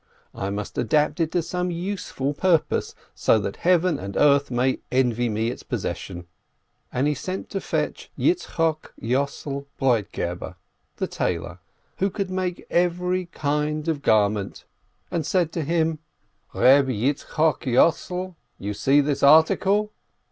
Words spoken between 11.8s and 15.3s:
who could make every kind of garment, and